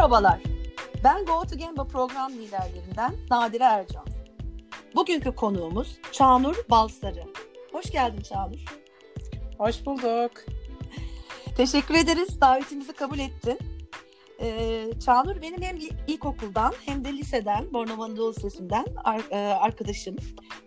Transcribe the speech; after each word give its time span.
Merhabalar, 0.00 0.40
ben 1.04 1.24
Go 1.24 1.42
to 1.50 1.56
Gemba 1.56 1.84
program 1.84 2.32
liderlerinden 2.32 3.14
Nadire 3.30 3.64
Ercan. 3.64 4.04
Bugünkü 4.94 5.34
konuğumuz 5.34 5.98
Çağnur 6.12 6.56
Balsarı. 6.70 7.24
Hoş 7.72 7.90
geldin 7.90 8.20
Çağnur. 8.20 8.64
Hoş 9.58 9.86
bulduk. 9.86 10.30
Teşekkür 11.56 11.94
ederiz, 11.94 12.40
davetimizi 12.40 12.92
kabul 12.92 13.18
ettin. 13.18 13.58
Ee, 14.40 14.84
Çağnur 15.04 15.42
benim 15.42 15.62
hem 15.62 15.78
ilkokuldan 16.06 16.72
hem 16.86 17.04
de 17.04 17.12
liseden, 17.12 17.72
Bornova 17.72 18.04
Anadolu 18.04 18.30
Lisesi'nden 18.30 18.84
e, 19.30 19.36
arkadaşım 19.38 20.16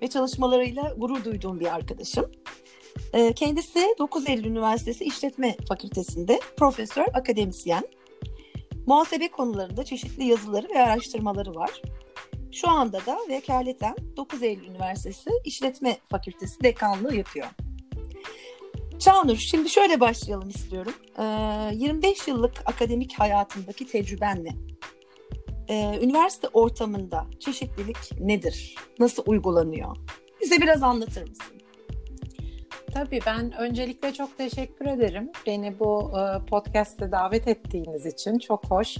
ve 0.01 0.07
çalışmalarıyla 0.07 0.93
gurur 0.97 1.23
duyduğum 1.23 1.59
bir 1.59 1.75
arkadaşım. 1.75 2.31
Ee, 3.13 3.33
kendisi 3.33 3.95
9 3.99 4.29
Eylül 4.29 4.45
Üniversitesi 4.45 5.03
İşletme 5.03 5.55
Fakültesi'nde 5.67 6.39
profesör, 6.57 7.05
akademisyen. 7.13 7.83
Muhasebe 8.85 9.31
konularında 9.31 9.85
çeşitli 9.85 10.23
yazıları 10.23 10.67
ve 10.69 10.81
araştırmaları 10.81 11.55
var. 11.55 11.81
Şu 12.51 12.69
anda 12.69 13.05
da 13.05 13.17
vekaleten 13.29 13.95
9 14.17 14.43
Eylül 14.43 14.67
Üniversitesi 14.67 15.29
İşletme 15.45 15.97
Fakültesi 16.09 16.63
dekanlığı 16.63 17.15
yapıyor. 17.15 17.47
Çağnur, 18.99 19.37
şimdi 19.37 19.69
şöyle 19.69 19.99
başlayalım 19.99 20.49
istiyorum. 20.49 20.93
Ee, 21.19 21.75
25 21.75 22.27
yıllık 22.27 22.61
akademik 22.65 23.19
hayatındaki 23.19 23.87
tecrübenle 23.87 24.49
ee, 25.69 25.99
üniversite 26.01 26.47
ortamında 26.47 27.25
çeşitlilik 27.39 28.19
nedir? 28.19 28.75
Nasıl 28.99 29.23
uygulanıyor? 29.25 29.97
Bize 30.41 30.61
biraz 30.61 30.83
anlatır 30.83 31.29
mısın? 31.29 31.62
Tabii 32.93 33.19
ben 33.25 33.51
öncelikle 33.51 34.13
çok 34.13 34.37
teşekkür 34.37 34.85
ederim. 34.85 35.31
Beni 35.47 35.79
bu 35.79 36.11
e, 36.19 36.45
podcast'te 36.45 37.11
davet 37.11 37.47
ettiğiniz 37.47 38.05
için 38.05 38.39
çok 38.39 38.71
hoş. 38.71 38.97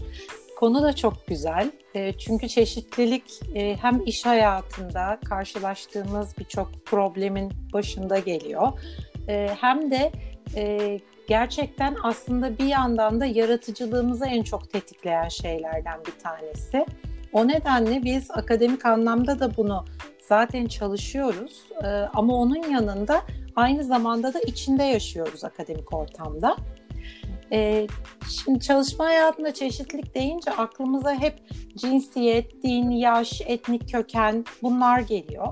Konu 0.60 0.84
da 0.84 0.96
çok 0.96 1.28
güzel. 1.28 1.72
E, 1.96 2.18
çünkü 2.18 2.48
çeşitlilik 2.48 3.42
e, 3.56 3.76
hem 3.76 4.02
iş 4.06 4.26
hayatında 4.26 5.20
karşılaştığımız 5.26 6.38
birçok 6.38 6.86
problemin 6.86 7.52
başında 7.74 8.20
geliyor. 8.20 8.72
Hem 9.62 9.92
de 9.92 10.12
gerçekten 11.28 11.96
aslında 12.04 12.58
bir 12.58 12.66
yandan 12.66 13.22
da 13.22 13.26
yaratıcılığımızı 13.26 14.26
en 14.26 14.44
çok 14.44 14.72
tetikleyen 14.72 15.28
şeylerden 15.28 16.00
bir 16.08 16.24
tanesi. 16.24 16.86
O 17.34 17.48
nedenle 17.48 18.04
biz 18.04 18.32
akademik 18.32 18.86
anlamda 18.86 19.40
da 19.40 19.58
bunu 19.58 19.86
zaten 20.22 20.66
çalışıyoruz 20.66 21.64
ama 22.14 22.36
onun 22.36 22.70
yanında 22.72 23.22
aynı 23.56 23.84
zamanda 23.84 24.34
da 24.34 24.40
içinde 24.40 24.84
yaşıyoruz 24.84 25.44
akademik 25.44 25.94
ortamda. 25.94 26.58
Ee, 27.52 27.88
şimdi 28.30 28.60
çalışma 28.60 29.06
hayatında 29.06 29.54
çeşitlilik 29.54 30.16
deyince 30.16 30.52
aklımıza 30.52 31.14
hep 31.14 31.40
cinsiyet, 31.78 32.64
din, 32.64 32.90
yaş, 32.90 33.42
etnik 33.46 33.92
köken 33.92 34.46
bunlar 34.62 35.00
geliyor. 35.00 35.48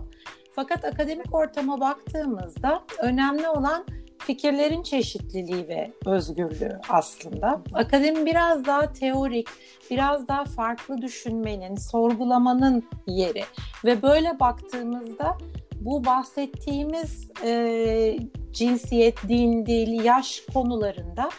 Fakat 0.55 0.85
akademik 0.85 1.35
ortama 1.35 1.79
baktığımızda 1.79 2.83
önemli 2.99 3.49
olan 3.49 3.85
fikirlerin 4.17 4.83
çeşitliliği 4.83 5.67
ve 5.67 5.91
özgürlüğü 6.05 6.79
aslında. 6.89 7.61
Akademi 7.73 8.25
biraz 8.25 8.65
daha 8.65 8.93
teorik, 8.93 9.47
biraz 9.91 10.27
daha 10.27 10.45
farklı 10.45 11.01
düşünmenin, 11.01 11.75
sorgulamanın 11.75 12.83
yeri 13.07 13.43
ve 13.85 14.01
böyle 14.01 14.39
baktığımızda 14.39 15.37
bu 15.85 16.05
bahsettiğimiz 16.05 17.31
e, 17.43 18.17
cinsiyet, 18.51 19.27
din, 19.27 19.65
dil, 19.65 20.03
yaş 20.03 20.43
konularında 20.53 21.29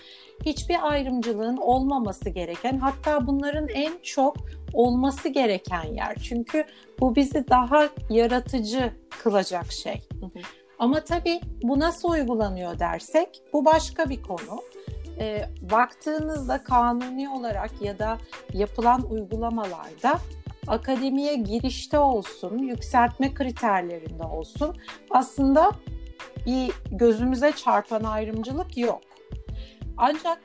hiçbir 0.46 0.90
ayrımcılığın 0.90 1.56
olmaması 1.56 2.30
gereken 2.30 2.78
hatta 2.78 3.26
bunların 3.26 3.68
en 3.68 3.92
çok 4.02 4.36
olması 4.72 5.28
gereken 5.28 5.94
yer. 5.94 6.16
Çünkü 6.28 6.64
bu 7.00 7.16
bizi 7.16 7.48
daha 7.48 7.88
yaratıcı 8.10 8.92
kılacak 9.22 9.72
şey. 9.72 10.02
Ama 10.78 11.04
tabii 11.04 11.40
bu 11.62 11.80
nasıl 11.80 12.10
uygulanıyor 12.10 12.78
dersek 12.78 13.42
bu 13.52 13.64
başka 13.64 14.10
bir 14.10 14.22
konu. 14.22 14.62
E, 15.18 15.48
baktığınızda 15.70 16.64
kanuni 16.64 17.28
olarak 17.28 17.70
ya 17.82 17.98
da 17.98 18.18
yapılan 18.52 19.10
uygulamalarda 19.10 20.18
akademiye 20.66 21.34
girişte 21.34 21.98
olsun, 21.98 22.58
yükseltme 22.58 23.34
kriterlerinde 23.34 24.22
olsun 24.22 24.76
aslında 25.10 25.70
bir 26.46 26.72
gözümüze 26.90 27.52
çarpan 27.52 28.04
ayrımcılık 28.04 28.76
yok. 28.76 29.00
Ancak 29.96 30.40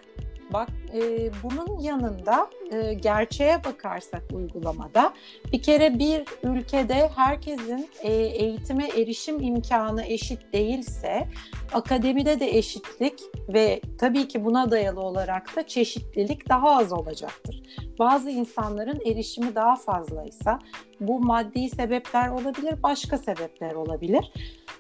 bak 0.54 0.70
e, 0.94 1.30
bunun 1.44 1.80
yanında 1.80 2.50
e, 2.72 2.94
gerçeğe 2.94 3.64
bakarsak 3.64 4.24
uygulamada 4.34 5.14
bir 5.54 5.62
kere 5.62 6.00
bir 6.00 6.24
ülkede 6.44 7.10
herkesin 7.16 7.90
e, 8.02 8.14
eğitime 8.14 8.88
erişim 8.88 9.42
imkanı 9.42 10.04
eşit 10.04 10.54
değilse 10.54 11.28
akademide 11.74 12.40
de 12.40 12.58
eşitlik 12.58 13.20
ve 13.54 13.82
tabii 14.00 14.28
ki 14.28 14.46
buna 14.46 14.72
dayalı 14.72 15.02
olarak 15.02 15.56
da 15.56 15.68
çeşitlilik 15.68 16.50
daha 16.50 16.78
az 16.78 16.94
olacaktır. 16.94 17.64
Bazı 18.00 18.30
insanların 18.30 19.00
erişimi 19.06 19.56
daha 19.56 19.76
fazlaysa 19.76 20.60
bu 21.00 21.20
maddi 21.20 21.70
sebepler 21.70 22.30
olabilir, 22.30 22.84
başka 22.84 23.18
sebepler 23.18 23.74
olabilir. 23.74 24.32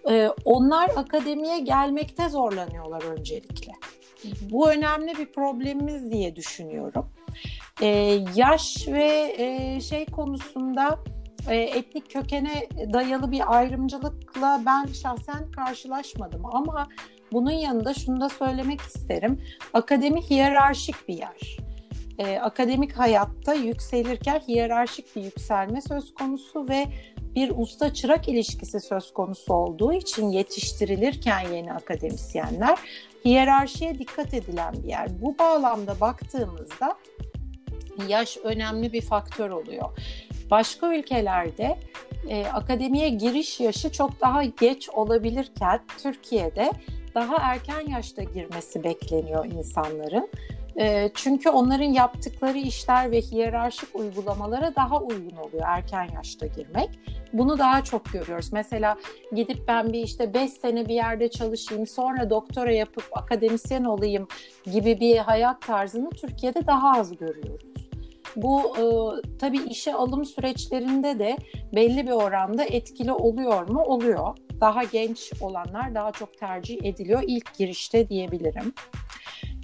E, 0.09 0.29
onlar 0.45 0.89
akademiye 0.95 1.59
gelmekte 1.59 2.29
zorlanıyorlar 2.29 3.03
öncelikle. 3.03 3.71
Bu 4.51 4.71
önemli 4.71 5.17
bir 5.17 5.31
problemimiz 5.31 6.11
diye 6.11 6.35
düşünüyorum. 6.35 7.09
Ee, 7.81 8.19
yaş 8.35 8.87
ve 8.87 9.35
e, 9.37 9.79
şey 9.81 10.05
konusunda 10.05 10.99
e, 11.49 11.55
etnik 11.55 12.11
kökene 12.11 12.67
dayalı 12.93 13.31
bir 13.31 13.57
ayrımcılıkla 13.57 14.61
ben 14.65 14.85
şahsen 14.85 15.51
karşılaşmadım 15.51 16.45
ama 16.45 16.87
bunun 17.31 17.51
yanında 17.51 17.93
şunu 17.93 18.21
da 18.21 18.29
söylemek 18.29 18.81
isterim. 18.81 19.41
Akademi 19.73 20.21
hiyerarşik 20.21 21.07
bir 21.07 21.17
yer. 21.17 21.57
E, 22.17 22.39
akademik 22.39 22.93
hayatta 22.93 23.53
yükselirken 23.53 24.39
hiyerarşik 24.39 25.15
bir 25.15 25.23
yükselme 25.23 25.81
söz 25.81 26.13
konusu 26.13 26.69
ve 26.69 26.85
bir 27.37 27.51
usta 27.57 27.93
çırak 27.93 28.27
ilişkisi 28.27 28.79
söz 28.79 29.13
konusu 29.13 29.53
olduğu 29.53 29.93
için 29.93 30.29
yetiştirilirken 30.29 31.39
yeni 31.39 31.73
akademisyenler 31.73 32.77
hiyerarşiye 33.25 33.99
dikkat 33.99 34.33
edilen 34.33 34.73
bir 34.73 34.87
yer. 34.87 35.21
Bu 35.21 35.37
bağlamda 35.39 35.99
baktığımızda 36.01 36.97
yaş 38.07 38.37
önemli 38.43 38.93
bir 38.93 39.01
faktör 39.01 39.49
oluyor. 39.49 39.89
Başka 40.51 40.95
ülkelerde 40.95 41.77
e, 42.29 42.45
akademiye 42.45 43.09
giriş 43.09 43.59
yaşı 43.59 43.91
çok 43.91 44.21
daha 44.21 44.43
geç 44.43 44.89
olabilirken 44.89 45.81
Türkiye'de 45.97 46.71
daha 47.15 47.35
erken 47.51 47.87
yaşta 47.87 48.23
girmesi 48.23 48.83
bekleniyor 48.83 49.45
insanların. 49.45 50.29
E, 50.79 51.11
çünkü 51.15 51.49
onların 51.49 51.93
yaptıkları 51.93 52.57
işler 52.57 53.11
ve 53.11 53.21
hiyerarşik 53.21 53.95
uygulamalara 53.95 54.75
daha 54.75 55.01
uygun 55.01 55.37
oluyor 55.37 55.63
erken 55.65 56.09
yaşta 56.15 56.47
girmek. 56.47 56.89
Bunu 57.33 57.59
daha 57.59 57.83
çok 57.83 58.13
görüyoruz. 58.13 58.53
Mesela 58.53 58.97
gidip 59.35 59.67
ben 59.67 59.93
bir 59.93 60.03
işte 60.03 60.33
5 60.33 60.51
sene 60.51 60.87
bir 60.87 60.93
yerde 60.93 61.29
çalışayım, 61.29 61.87
sonra 61.87 62.29
doktora 62.29 62.71
yapıp 62.71 63.03
akademisyen 63.11 63.83
olayım 63.83 64.27
gibi 64.71 64.99
bir 64.99 65.17
hayat 65.17 65.61
tarzını 65.61 66.09
Türkiye'de 66.09 66.67
daha 66.67 66.99
az 66.99 67.17
görüyoruz. 67.17 67.77
Bu 68.35 68.77
e, 68.77 68.83
tabii 69.39 69.59
işe 69.69 69.93
alım 69.93 70.25
süreçlerinde 70.25 71.19
de 71.19 71.37
belli 71.75 72.07
bir 72.07 72.11
oranda 72.11 72.63
etkili 72.63 73.11
oluyor 73.11 73.69
mu? 73.69 73.81
Oluyor. 73.81 74.37
Daha 74.61 74.83
genç 74.83 75.31
olanlar 75.41 75.95
daha 75.95 76.11
çok 76.11 76.37
tercih 76.37 76.83
ediliyor 76.83 77.23
ilk 77.27 77.57
girişte 77.57 78.09
diyebilirim. 78.09 78.73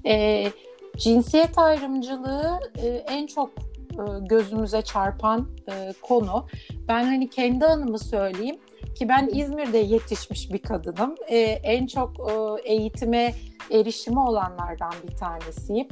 E, 0.06 0.46
cinsiyet 0.98 1.58
ayrımcılığı 1.58 2.60
e, 2.78 2.88
en 2.88 3.28
çok 3.28 3.50
e, 3.94 4.04
gözümüze 4.30 4.82
çarpan 4.82 5.48
e, 5.70 5.94
konu. 6.02 6.46
Ben 6.88 7.04
hani 7.04 7.30
kendi 7.30 7.66
anımı 7.66 8.00
söyleyeyim 8.00 8.58
ki 8.96 9.10
ben 9.10 9.30
İzmir'de 9.34 9.78
yetişmiş 9.78 10.54
bir 10.54 10.60
kadınım. 10.60 11.16
E, 11.28 11.38
en 11.40 11.88
çok 11.88 12.12
e, 12.20 12.34
eğitime 12.72 13.34
erişimi 13.72 14.20
olanlardan 14.20 14.94
bir 15.08 15.16
tanesiyim. 15.16 15.88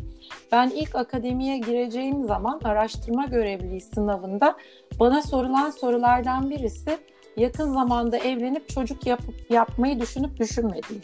Ben 0.51 0.69
ilk 0.69 0.95
akademiye 0.95 1.57
gireceğim 1.57 2.24
zaman 2.24 2.62
araştırma 2.63 3.25
görevliliği 3.25 3.81
sınavında 3.81 4.57
bana 5.00 5.21
sorulan 5.21 5.69
sorulardan 5.69 6.50
birisi 6.50 6.98
yakın 7.38 7.74
zamanda 7.74 8.18
evlenip 8.18 8.69
çocuk 8.69 9.07
yapıp 9.07 9.51
yapmayı 9.51 10.00
düşünüp 10.00 10.39
düşünmediğim. 10.39 11.01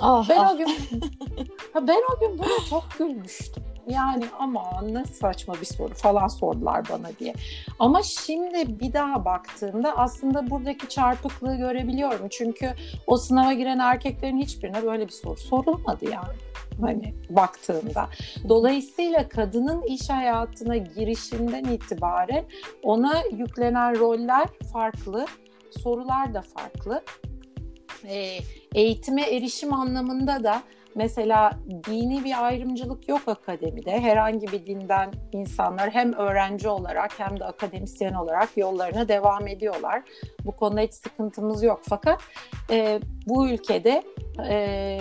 Ah, 0.00 0.28
ben 0.28 0.38
ah. 0.38 0.54
o 0.54 0.56
gün 0.56 0.66
ben 1.88 2.02
o 2.16 2.20
gün 2.20 2.38
buna 2.38 2.64
çok 2.70 2.84
gülmüştüm. 2.98 3.64
Yani 3.88 4.24
ama 4.38 4.62
ne 4.82 5.04
saçma 5.04 5.54
bir 5.54 5.66
soru 5.66 5.94
falan 5.94 6.28
sordular 6.28 6.84
bana 6.90 7.08
diye. 7.18 7.34
Ama 7.78 8.02
şimdi 8.02 8.80
bir 8.80 8.92
daha 8.92 9.24
baktığımda 9.24 9.96
aslında 9.96 10.50
buradaki 10.50 10.88
çarpıklığı 10.88 11.56
görebiliyorum. 11.56 12.28
Çünkü 12.28 12.72
o 13.06 13.16
sınava 13.16 13.52
giren 13.52 13.78
erkeklerin 13.78 14.38
hiçbirine 14.38 14.82
böyle 14.82 15.06
bir 15.06 15.12
soru 15.12 15.36
sorulmadı 15.36 16.04
yani. 16.10 16.36
hani 16.80 17.14
baktığında. 17.30 18.08
Dolayısıyla 18.48 19.28
kadının 19.28 19.82
iş 19.82 20.10
hayatına 20.10 20.76
girişinden 20.76 21.64
itibaren 21.64 22.44
ona 22.82 23.22
yüklenen 23.32 23.98
roller 23.98 24.48
farklı, 24.72 25.26
sorular 25.82 26.34
da 26.34 26.42
farklı. 26.42 27.02
E, 28.04 28.38
eğitime 28.76 29.22
erişim 29.22 29.72
anlamında 29.72 30.44
da 30.44 30.62
Mesela 30.96 31.50
dini 31.90 32.24
bir 32.24 32.46
ayrımcılık 32.46 33.08
yok 33.08 33.20
akademide. 33.26 34.00
Herhangi 34.00 34.46
bir 34.46 34.66
dinden 34.66 35.12
insanlar 35.32 35.90
hem 35.90 36.12
öğrenci 36.12 36.68
olarak 36.68 37.20
hem 37.20 37.40
de 37.40 37.44
akademisyen 37.44 38.14
olarak 38.14 38.56
yollarına 38.56 39.08
devam 39.08 39.46
ediyorlar. 39.48 40.02
Bu 40.44 40.52
konuda 40.52 40.80
hiç 40.80 40.92
sıkıntımız 40.94 41.62
yok. 41.62 41.80
Fakat 41.88 42.20
e, 42.70 43.00
bu 43.26 43.48
ülkede 43.48 44.02
e, 44.48 44.98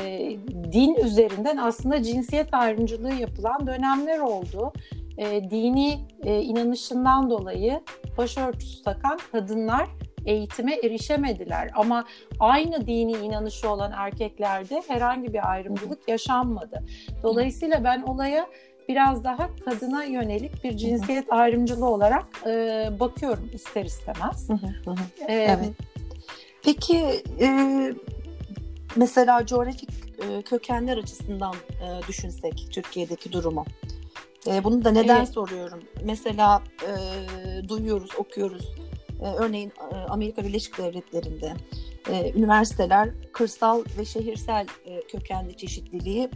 din 0.71 0.95
üzerinden 0.95 1.57
aslında 1.57 2.04
cinsiyet 2.04 2.54
ayrımcılığı 2.54 3.13
yapılan 3.13 3.68
dönemler 3.68 4.19
oldu. 4.19 4.74
E, 5.18 5.50
dini 5.50 6.07
e, 6.24 6.42
inanışından 6.42 7.30
dolayı 7.30 7.81
başörtüsü 8.18 8.83
takan 8.83 9.19
kadınlar 9.31 9.89
eğitime 10.25 10.75
erişemediler. 10.75 11.72
Ama 11.75 12.06
aynı 12.39 12.88
dini 12.88 13.12
inanışı 13.12 13.69
olan 13.69 13.92
erkeklerde 13.92 14.83
herhangi 14.88 15.33
bir 15.33 15.51
ayrımcılık 15.51 16.07
yaşanmadı. 16.07 16.83
Dolayısıyla 17.24 17.83
ben 17.83 18.01
olaya 18.01 18.48
biraz 18.89 19.24
daha 19.24 19.50
kadına 19.66 20.04
yönelik 20.04 20.63
bir 20.63 20.77
cinsiyet 20.77 21.33
ayrımcılığı 21.33 21.89
olarak 21.89 22.25
e, 22.45 22.89
bakıyorum 23.00 23.50
ister 23.54 23.86
istemez. 23.86 24.50
Ee, 25.27 25.33
evet. 25.33 25.74
Peki 26.63 27.24
e, 27.42 27.50
mesela 28.95 29.45
coğrafik 29.45 29.89
e, 30.30 30.42
kökenler 30.42 30.98
açısından 30.98 31.54
e, 31.54 32.07
düşünsek 32.07 32.68
Türkiye'deki 32.71 33.31
durumu. 33.31 33.66
E, 34.48 34.63
bunu 34.63 34.83
da 34.83 34.92
neden 34.92 35.18
evet. 35.18 35.30
soruyorum? 35.30 35.80
Mesela 36.04 36.62
e, 36.81 36.89
duyuyoruz, 37.69 38.10
okuyoruz 38.18 38.75
e, 39.22 39.26
örneğin 39.26 39.72
e, 39.92 39.96
Amerika 39.96 40.44
Birleşik 40.44 40.78
Devletleri'nde 40.78 41.54
e, 42.10 42.32
üniversiteler 42.36 43.10
kırsal 43.34 43.84
ve 43.98 44.06
şehirsel 44.06 44.68
kökenli 45.12 45.58
çeşitliliği 45.58 46.30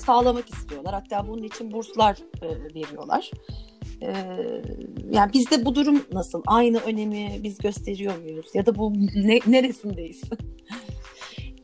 sağlamak 0.00 0.50
istiyorlar. 0.50 0.94
Hatta 0.94 1.28
bunun 1.28 1.42
için 1.42 1.72
burslar 1.72 2.18
veriyorlar. 2.74 3.30
Yani 5.10 5.32
bizde 5.32 5.64
bu 5.64 5.74
durum 5.74 6.02
nasıl? 6.12 6.42
Aynı 6.46 6.78
önemi 6.78 7.40
biz 7.42 7.58
gösteriyor 7.58 8.18
muyuz? 8.18 8.46
Ya 8.54 8.66
da 8.66 8.74
bu 8.74 8.92
ne, 9.14 9.38
neresindeyiz? 9.46 10.22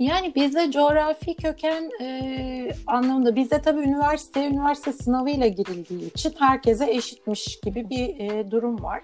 Yani 0.01 0.35
bizde 0.35 0.71
coğrafi 0.71 1.35
köken 1.37 1.91
e, 2.01 2.71
anlamında 2.87 3.37
bizde 3.37 3.63
tabii 3.63 3.81
üniversite 3.81 4.47
üniversite 4.47 4.93
sınavıyla 4.93 5.47
girildiği 5.47 6.11
için 6.11 6.35
herkese 6.39 6.91
eşitmiş 6.91 7.61
gibi 7.61 7.91
bir 7.91 8.21
e, 8.21 8.51
durum 8.51 8.83
var. 8.83 9.03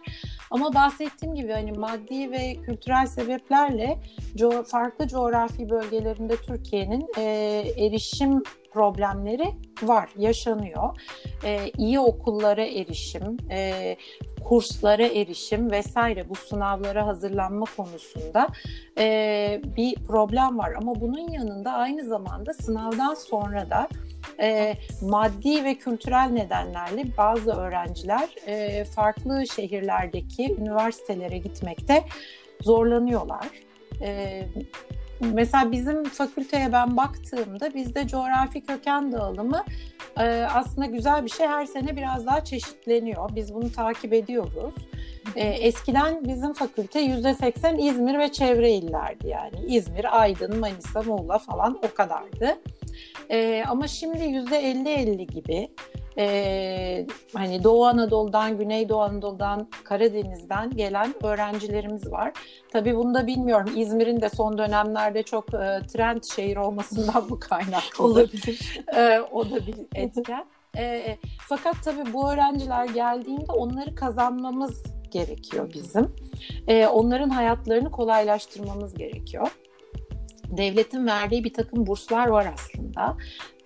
Ama 0.51 0.75
bahsettiğim 0.75 1.35
gibi 1.35 1.53
hani 1.53 1.73
maddi 1.73 2.31
ve 2.31 2.55
kültürel 2.67 3.07
sebeplerle 3.07 3.99
co- 4.37 4.65
farklı 4.65 5.09
coğrafi 5.09 5.71
bölgelerinde 5.71 6.37
Türkiye'nin 6.37 7.07
e, 7.19 7.23
erişim 7.79 8.43
problemleri 8.77 9.55
var, 9.83 10.09
yaşanıyor. 10.17 11.01
E, 11.45 11.71
iyi 11.79 12.01
okullara 12.01 12.65
erişim, 12.65 13.37
e, 13.51 13.97
kurslara 14.45 15.07
erişim 15.07 15.71
vesaire 15.71 16.29
bu 16.29 16.35
sınavlara 16.35 17.07
hazırlanma 17.07 17.67
konusunda 17.77 18.49
e, 18.99 19.61
bir 19.77 19.95
problem 19.95 20.59
var. 20.59 20.73
Ama 20.79 21.01
bunun 21.01 21.31
yanında 21.31 21.73
aynı 21.73 22.05
zamanda 22.05 22.55
sınavdan 22.55 23.15
sonra 23.15 23.71
da 23.71 23.89
e, 24.41 24.75
maddi 25.03 25.65
ve 25.65 25.75
kültürel 25.75 26.31
nedenlerle 26.33 27.05
bazı 27.19 27.53
öğrenciler 27.53 28.29
e, 28.47 28.85
farklı 28.85 29.47
şehirlerdeki 29.47 30.57
üniversitelere 30.59 31.39
gitmekte 31.39 32.05
zorlanıyorlar. 32.63 33.47
E, 34.01 34.43
mesela 35.21 35.73
bizim 35.73 36.05
fakülteye 36.05 36.73
ben 36.73 36.97
baktığımda 36.97 37.75
bizde 37.75 38.09
coğrafi 38.09 38.61
köken 38.61 39.13
dağılımı 39.13 39.65
e, 40.19 40.47
aslında 40.55 40.87
güzel 40.87 41.25
bir 41.25 41.31
şey. 41.31 41.47
Her 41.47 41.67
sene 41.67 41.97
biraz 41.97 42.27
daha 42.27 42.45
çeşitleniyor. 42.45 43.31
Biz 43.37 43.55
bunu 43.55 43.73
takip 43.73 44.13
ediyoruz. 44.13 44.75
E, 45.37 45.47
eskiden 45.47 46.25
bizim 46.25 46.53
fakülte 46.53 47.01
%80 47.01 47.89
İzmir 47.89 48.19
ve 48.19 48.33
çevre 48.33 48.71
illerdi 48.71 49.29
yani. 49.29 49.67
İzmir, 49.67 50.21
Aydın, 50.21 50.61
Manisa, 50.61 51.03
Muğla 51.03 51.39
falan 51.39 51.79
o 51.83 51.95
kadardı. 51.95 52.59
E, 53.31 53.65
ama 53.69 53.89
şimdi 53.89 54.19
%50-50 54.19 55.27
gibi 55.27 55.69
e, 56.19 57.07
hani 57.35 57.65
Doğu 57.65 57.85
Anadolu'dan, 57.85 58.59
Güneydoğu 58.59 59.01
Anadolu'dan, 59.01 59.69
Karadeniz'den 59.85 60.71
gelen 60.71 61.15
öğrencilerimiz 61.25 62.11
var. 62.13 62.33
Tabii 62.73 62.97
bunu 62.97 63.15
da 63.15 63.27
bilmiyorum. 63.27 63.73
İzmir'in 63.77 64.21
de 64.21 64.29
son 64.29 64.59
dönemlerde 64.59 65.23
çok 65.23 65.55
e, 65.55 65.81
trend 65.93 66.23
şehir 66.23 66.57
olmasından 66.57 67.31
bu 67.31 67.41
kaynaklı. 67.41 68.05
Olabilir. 68.05 68.81
E, 68.97 69.21
o 69.33 69.51
da 69.51 69.67
bir 69.67 69.75
etken. 69.95 70.47
E, 70.79 71.17
fakat 71.49 71.77
tabii 71.85 72.13
bu 72.13 72.33
öğrenciler 72.33 72.85
geldiğinde 72.89 73.53
onları 73.53 73.95
kazanmamız 73.95 74.83
gerekiyor 75.11 75.71
bizim. 75.75 76.15
E, 76.67 76.87
onların 76.87 77.31
hayatlarını 77.31 77.91
kolaylaştırmamız 77.91 78.95
gerekiyor 78.95 79.51
devletin 80.51 81.07
verdiği 81.07 81.45
bir 81.45 81.55
takım 81.55 81.87
burslar 81.87 82.27
var 82.27 82.53
aslında. 82.55 83.17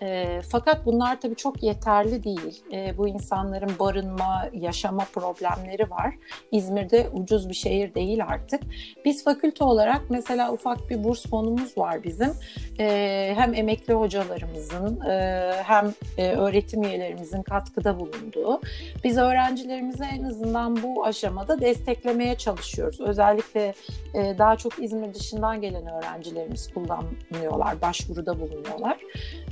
E, 0.02 0.40
fakat 0.48 0.86
bunlar 0.86 1.20
tabii 1.20 1.36
çok 1.36 1.62
yeterli 1.62 2.24
değil. 2.24 2.62
E, 2.72 2.98
bu 2.98 3.08
insanların 3.08 3.70
barınma, 3.78 4.48
yaşama 4.52 5.04
problemleri 5.04 5.90
var. 5.90 6.14
İzmir'de 6.52 7.08
ucuz 7.12 7.48
bir 7.48 7.54
şehir 7.54 7.94
değil 7.94 8.24
artık. 8.24 8.62
Biz 9.04 9.24
fakülte 9.24 9.64
olarak 9.64 10.02
mesela 10.08 10.52
ufak 10.52 10.90
bir 10.90 11.04
burs 11.04 11.26
fonumuz 11.26 11.78
var 11.78 12.04
bizim. 12.04 12.32
E, 12.78 13.32
hem 13.36 13.54
emekli 13.54 13.94
hocalarımızın 13.94 15.00
e, 15.00 15.52
hem 15.64 15.94
e, 16.18 16.28
öğretim 16.32 16.82
üyelerimizin 16.82 17.42
katkıda 17.42 18.00
bulunduğu. 18.00 18.60
Biz 19.04 19.18
öğrencilerimizi 19.18 20.04
en 20.04 20.24
azından 20.24 20.82
bu 20.82 21.04
aşamada 21.04 21.60
desteklemeye 21.60 22.38
çalışıyoruz. 22.38 23.00
Özellikle 23.00 23.74
e, 24.14 24.38
daha 24.38 24.56
çok 24.56 24.82
İzmir 24.82 25.14
dışından 25.14 25.60
gelen 25.60 25.86
öğrencilerimiz 25.86 26.74
kullanmıyorlar, 26.74 27.80
başvuruda 27.82 28.40
bulunuyorlar. 28.40 28.98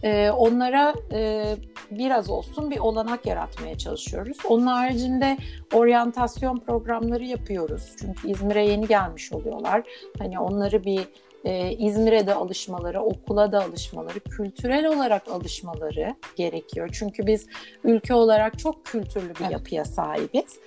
E, 0.03 0.31
onlara 0.39 0.95
e, 1.13 1.45
biraz 1.91 2.31
olsun 2.31 2.71
bir 2.71 2.79
olanak 2.79 3.27
yaratmaya 3.27 3.79
çalışıyoruz. 3.79 4.37
Onun 4.49 4.67
haricinde 4.67 5.37
oryantasyon 5.75 6.59
programları 6.59 7.25
yapıyoruz. 7.25 7.97
Çünkü 8.01 8.31
İzmir'e 8.31 8.65
yeni 8.67 8.87
gelmiş 8.87 9.33
oluyorlar. 9.33 9.83
Hani 10.19 10.41
onları 10.41 10.85
bir 10.85 11.09
e, 11.45 11.73
İzmir'e 11.73 12.27
de 12.27 12.35
alışmaları, 12.35 13.03
okula 13.03 13.53
da 13.53 13.65
alışmaları, 13.65 14.21
kültürel 14.21 14.87
olarak 14.87 15.29
alışmaları 15.29 16.15
gerekiyor. 16.37 16.89
Çünkü 16.93 17.27
biz 17.27 17.47
ülke 17.85 18.15
olarak 18.15 18.59
çok 18.59 18.87
kültürlü 18.87 19.35
bir 19.35 19.51
yapıya 19.51 19.85
sahibiz. 19.85 20.61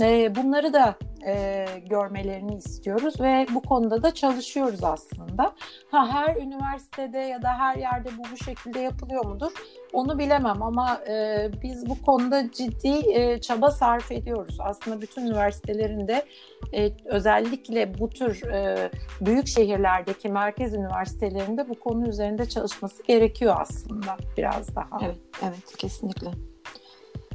E, 0.00 0.34
bunları 0.34 0.72
da 0.72 0.94
e, 1.26 1.66
görmelerini 1.90 2.54
istiyoruz 2.56 3.20
ve 3.20 3.46
bu 3.54 3.60
konuda 3.60 4.02
da 4.02 4.14
çalışıyoruz 4.14 4.84
aslında. 4.84 5.52
Ha 5.90 6.08
her 6.08 6.36
üniversitede 6.36 7.18
ya 7.18 7.42
da 7.42 7.58
her 7.58 7.76
yerde 7.76 8.08
bu 8.18 8.22
bu 8.32 8.36
şekilde 8.44 8.80
yapılıyor 8.80 9.24
mudur? 9.26 9.52
Onu 9.92 10.18
bilemem 10.18 10.62
ama 10.62 11.00
e, 11.08 11.48
biz 11.62 11.88
bu 11.88 12.02
konuda 12.02 12.52
ciddi 12.52 13.10
e, 13.12 13.40
çaba 13.40 13.70
sarf 13.70 14.12
ediyoruz. 14.12 14.56
Aslında 14.60 15.00
bütün 15.00 15.26
üniversitelerinde 15.26 16.24
e, 16.74 16.90
özellikle 17.04 17.98
bu 17.98 18.10
tür 18.10 18.42
e, 18.42 18.90
büyük 19.20 19.46
şehirlerdeki 19.46 20.28
merkez 20.28 20.74
üniversitelerinde 20.74 21.68
bu 21.68 21.80
konu 21.80 22.08
üzerinde 22.08 22.48
çalışması 22.48 23.02
gerekiyor 23.02 23.56
aslında 23.58 24.16
biraz 24.36 24.76
daha. 24.76 24.98
Evet, 25.04 25.18
evet 25.42 25.76
kesinlikle. 25.78 26.30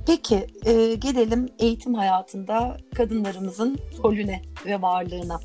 Peki 0.09 0.47
e, 0.65 0.95
gelelim 0.95 1.49
eğitim 1.59 1.93
hayatında 1.93 2.77
kadınlarımızın 2.95 3.79
rolüne 4.03 4.41
ve 4.65 4.81
varlığına. 4.81 5.39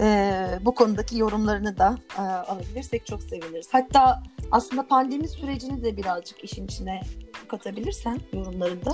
E, 0.00 0.34
bu 0.60 0.74
konudaki 0.74 1.18
yorumlarını 1.18 1.78
da 1.78 1.96
e, 2.18 2.20
alabilirsek 2.20 3.06
çok 3.06 3.22
seviniriz. 3.22 3.68
Hatta 3.72 4.22
aslında 4.50 4.86
pandemi 4.86 5.28
sürecini 5.28 5.84
de 5.84 5.96
birazcık 5.96 6.44
işin 6.44 6.64
içine 6.64 7.00
katabilirsen 7.48 8.20
yorumlarında 8.32 8.90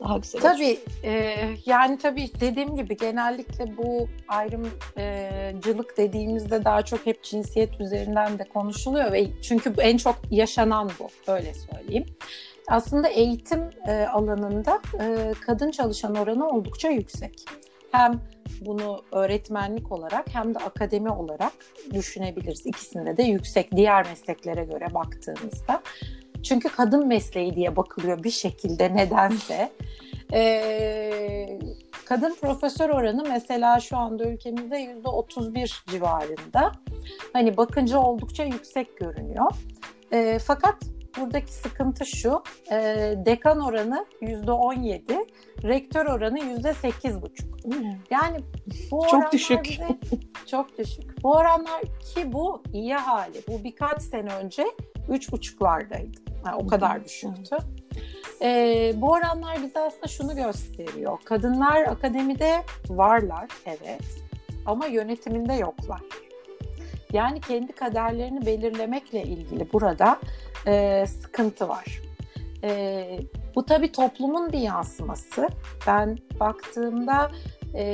daha 0.00 0.18
güzel 0.18 0.42
olur. 0.42 0.50
Tabii 0.50 0.78
e, 1.04 1.34
yani 1.66 1.98
tabii 1.98 2.30
dediğim 2.40 2.76
gibi 2.76 2.96
genellikle 2.96 3.76
bu 3.76 4.08
ayrımcılık 4.28 5.96
dediğimizde 5.96 6.64
daha 6.64 6.82
çok 6.82 7.06
hep 7.06 7.22
cinsiyet 7.22 7.80
üzerinden 7.80 8.38
de 8.38 8.44
konuşuluyor 8.44 9.12
ve 9.12 9.42
çünkü 9.42 9.74
en 9.78 9.96
çok 9.96 10.16
yaşanan 10.30 10.90
bu 11.00 11.32
öyle 11.32 11.52
söyleyeyim. 11.54 12.06
Aslında 12.68 13.08
eğitim 13.08 13.70
e, 13.88 14.06
alanında 14.06 14.80
e, 15.00 15.32
kadın 15.46 15.70
çalışan 15.70 16.14
oranı 16.14 16.48
oldukça 16.48 16.88
yüksek. 16.88 17.44
hem 17.92 18.20
bunu 18.60 19.02
öğretmenlik 19.12 19.92
olarak 19.92 20.34
hem 20.34 20.54
de 20.54 20.58
akademi 20.58 21.10
olarak 21.10 21.52
düşünebiliriz. 21.92 22.66
İkisinde 22.66 23.16
de 23.16 23.22
yüksek 23.22 23.72
diğer 23.76 24.06
mesleklere 24.06 24.64
göre 24.64 24.94
baktığımızda. 24.94 25.82
Çünkü 26.42 26.68
kadın 26.68 27.06
mesleği 27.06 27.54
diye 27.54 27.76
bakılıyor 27.76 28.24
bir 28.24 28.30
şekilde 28.30 28.96
nedense. 28.96 29.72
Ee, 30.32 31.58
kadın 32.04 32.36
profesör 32.40 32.90
oranı 32.90 33.24
mesela 33.28 33.80
şu 33.80 33.96
anda 33.96 34.24
ülkemizde 34.24 34.76
yüzde 34.76 35.08
31 35.08 35.82
civarında. 35.90 36.72
Hani 37.32 37.56
bakınca 37.56 37.98
oldukça 37.98 38.44
yüksek 38.44 38.96
görünüyor. 38.96 39.52
E, 40.12 40.38
fakat 40.38 40.76
buradaki 41.16 41.52
sıkıntı 41.52 42.06
şu, 42.06 42.42
e, 42.72 42.76
dekan 43.16 43.60
oranı 43.60 44.06
yüzde 44.20 44.52
17, 44.52 45.02
rektör 45.62 46.06
oranı 46.06 46.40
yüzde 46.40 46.70
8,5. 46.70 47.96
Yani 48.10 48.38
bu 48.90 49.06
çok 49.10 49.32
düşük. 49.32 49.64
Bize, 49.64 49.88
çok 50.46 50.78
düşük. 50.78 51.22
Bu 51.24 51.32
oranlar 51.32 51.82
ki 51.82 52.32
bu 52.32 52.62
iyi 52.72 52.94
hali. 52.94 53.42
Bu 53.48 53.64
birkaç 53.64 54.02
sene 54.02 54.34
önce 54.34 54.66
üç 55.08 55.32
buçuklardaydı. 55.32 56.20
Yani 56.46 56.56
o 56.56 56.66
kadar 56.66 57.04
düşüktü. 57.04 57.56
E, 58.42 58.92
bu 58.96 59.10
oranlar 59.10 59.62
bize 59.62 59.80
aslında 59.80 60.06
şunu 60.06 60.36
gösteriyor. 60.36 61.18
Kadınlar 61.24 61.82
akademide 61.82 62.62
varlar, 62.88 63.48
evet. 63.66 64.02
Ama 64.66 64.86
yönetiminde 64.86 65.54
yoklar. 65.54 66.00
Yani 67.12 67.40
kendi 67.40 67.72
kaderlerini 67.72 68.46
belirlemekle 68.46 69.22
ilgili 69.22 69.72
burada 69.72 70.20
e, 70.66 71.04
sıkıntı 71.06 71.68
var. 71.68 72.00
E, 72.64 73.20
bu 73.54 73.66
tabii 73.66 73.92
toplumun 73.92 74.52
bir 74.52 74.58
yansıması. 74.58 75.48
Ben 75.86 76.18
baktığımda 76.40 77.30
e, 77.74 77.84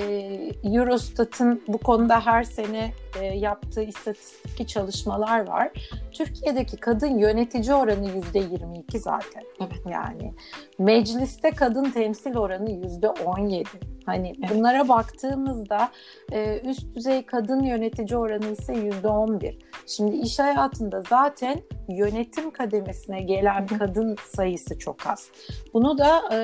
Eurostat'ın 0.65 1.63
bu 1.69 1.79
konuda 1.79 2.27
her 2.27 2.43
sene 2.43 2.93
e, 3.21 3.25
yaptığı 3.25 3.83
istatistik 3.83 4.69
çalışmalar 4.69 5.49
var. 5.49 5.71
Türkiye'deki 6.13 6.77
kadın 6.77 7.19
yönetici 7.19 7.75
oranı 7.75 8.11
yüzde 8.17 8.39
22 8.39 8.99
zaten. 8.99 9.43
Evet. 9.61 9.83
Yani 9.91 10.35
mecliste 10.79 11.51
kadın 11.51 11.91
temsil 11.91 12.37
oranı 12.37 12.71
yüzde 12.71 13.09
17. 13.09 13.69
Hani 14.07 14.33
evet. 14.39 14.51
bunlara 14.55 14.89
baktığımızda 14.89 15.89
e, 16.33 16.61
üst 16.65 16.97
düzey 16.97 17.27
kadın 17.27 17.63
yönetici 17.63 18.19
oranı 18.19 18.47
ise 18.47 18.75
yüzde 18.75 19.09
11. 19.09 19.59
Şimdi 19.87 20.17
iş 20.17 20.39
hayatında 20.39 21.03
zaten 21.09 21.63
yönetim 21.89 22.51
kademesine 22.51 23.23
gelen 23.23 23.67
kadın 23.67 24.17
sayısı 24.27 24.79
çok 24.79 25.07
az. 25.07 25.29
Bunu 25.75 25.99
da 25.99 26.23
e, 26.33 26.39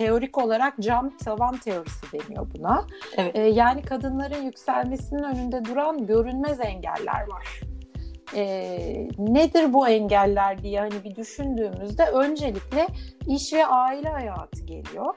teorik 0.00 0.38
olarak 0.38 0.74
cam 0.80 1.16
tavan 1.16 1.56
teorisi 1.56 2.06
deniyor 2.12 2.46
buna. 2.54 2.86
Evet. 3.16 3.36
E, 3.36 3.40
yani 3.40 3.82
kadınların 3.82 4.42
yükselmesinin 4.42 5.22
önünde 5.22 5.64
duran 5.64 6.06
görünmez 6.06 6.60
engeller 6.60 7.28
var. 7.28 7.60
E, 8.34 9.08
nedir 9.18 9.72
bu 9.72 9.88
engeller 9.88 10.62
diye 10.62 10.80
hani 10.80 11.04
bir 11.04 11.16
düşündüğümüzde 11.16 12.04
öncelikle 12.04 12.86
iş 13.26 13.52
ve 13.52 13.66
aile 13.66 14.08
hayatı 14.08 14.64
geliyor. 14.64 15.14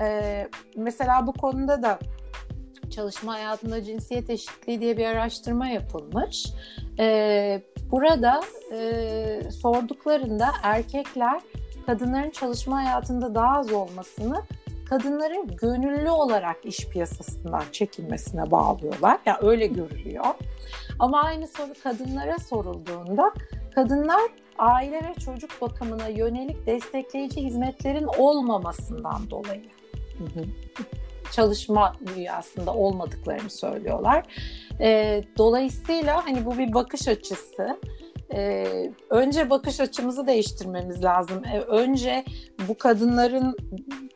E, 0.00 0.48
mesela 0.76 1.26
bu 1.26 1.32
konuda 1.32 1.82
da 1.82 1.98
çalışma 2.90 3.34
hayatında 3.34 3.82
cinsiyet 3.82 4.30
eşitliği 4.30 4.80
diye 4.80 4.96
bir 4.96 5.06
araştırma 5.06 5.68
yapılmış. 5.68 6.46
E, 6.98 7.62
burada 7.90 8.40
e, 8.72 9.50
sorduklarında 9.50 10.48
erkekler 10.62 11.40
kadınların 11.86 12.30
çalışma 12.30 12.84
hayatında 12.84 13.34
daha 13.34 13.58
az 13.58 13.72
olmasını 13.72 14.42
kadınların 14.88 15.56
gönüllü 15.56 16.10
olarak 16.10 16.56
iş 16.64 16.88
piyasasından 16.88 17.62
çekilmesine 17.72 18.50
bağlıyorlar. 18.50 19.12
Ya 19.12 19.20
yani 19.26 19.38
öyle 19.42 19.66
görülüyor. 19.66 20.24
Ama 20.98 21.22
aynı 21.22 21.46
soru 21.46 21.72
kadınlara 21.82 22.38
sorulduğunda 22.38 23.32
kadınlar 23.74 24.20
aile 24.58 24.96
ve 24.96 25.14
çocuk 25.24 25.50
bakımına 25.60 26.08
yönelik 26.08 26.66
destekleyici 26.66 27.42
hizmetlerin 27.42 28.06
olmamasından 28.18 29.30
dolayı 29.30 29.64
hı 30.18 30.24
hı. 30.24 30.44
çalışma 31.32 31.92
dünyasında 32.06 32.74
olmadıklarını 32.74 33.50
söylüyorlar. 33.50 34.24
E, 34.80 35.22
dolayısıyla 35.38 36.26
hani 36.26 36.46
bu 36.46 36.58
bir 36.58 36.74
bakış 36.74 37.08
açısı 37.08 37.78
e, 38.34 38.66
önce 39.10 39.50
bakış 39.50 39.80
açımızı 39.80 40.26
değiştirmemiz 40.26 41.04
lazım. 41.04 41.44
E, 41.44 41.60
önce 41.60 42.24
bu 42.68 42.78
kadınların 42.78 43.56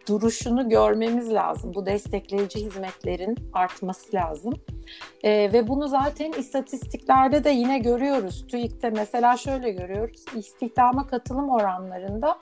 duruşunu 0.08 0.68
görmemiz 0.68 1.32
lazım. 1.32 1.74
Bu 1.74 1.86
destekleyici 1.86 2.64
hizmetlerin 2.66 3.36
artması 3.52 4.16
lazım. 4.16 4.54
E, 5.22 5.52
ve 5.52 5.68
bunu 5.68 5.88
zaten 5.88 6.32
istatistiklerde 6.32 7.44
de 7.44 7.50
yine 7.50 7.78
görüyoruz. 7.78 8.46
TÜİK'te 8.46 8.90
mesela 8.90 9.36
şöyle 9.36 9.70
görüyoruz. 9.70 10.24
İstihdama 10.36 11.06
katılım 11.06 11.50
oranlarında 11.50 12.38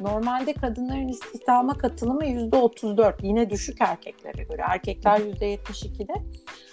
normalde 0.00 0.52
kadınların 0.52 1.08
istihdama 1.08 1.78
katılımı 1.78 2.24
%34. 2.24 3.14
Yine 3.22 3.50
düşük 3.50 3.80
erkeklere 3.80 4.42
göre. 4.42 4.62
Erkekler 4.68 5.18
%72'de. 5.20 6.14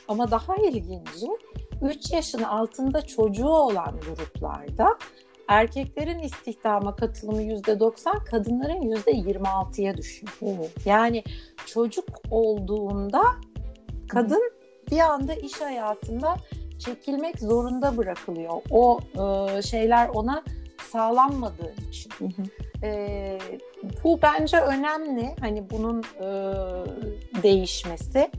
Ama 0.08 0.32
daha 0.32 0.56
ilginci 0.56 1.28
3 1.82 2.12
yaşın 2.12 2.44
altında 2.44 3.02
çocuğu 3.02 3.50
olan 3.50 4.00
gruplarda 4.08 4.98
erkeklerin 5.48 6.20
istihdama 6.20 6.96
katılımı 6.96 7.42
%90, 7.42 8.26
kadınların 8.26 8.82
%26'ya 8.82 9.98
düşüyor. 9.98 10.32
Yani 10.86 11.24
çocuk 11.66 12.06
olduğunda 12.32 13.24
kadın 14.10 14.52
bir 14.92 15.00
anda 15.00 15.34
iş 15.34 15.62
hayatında 15.62 16.36
çekilmek 16.80 17.40
zorunda 17.40 17.98
bırakılıyor. 17.98 18.62
O 18.72 19.00
e, 19.16 19.62
şeyler 19.62 20.10
ona 20.10 20.44
sağlanmadığı 20.82 21.74
için. 21.90 22.12
Hı 22.20 22.26
hı. 22.26 22.44
E, 22.86 23.40
bu 24.04 24.20
bence 24.22 24.58
önemli. 24.60 25.36
Hani 25.40 25.70
bunun 25.70 26.02
e, 26.02 26.30
değişmesi. 27.44 28.32